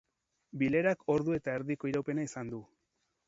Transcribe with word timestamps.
Bilerak 0.61 1.03
ordu 1.15 1.35
eta 1.37 1.53
erdiko 1.59 1.91
iraupena 1.91 2.25
izan 2.31 2.53
du. 2.57 2.65